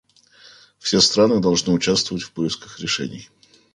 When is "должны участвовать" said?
1.41-2.23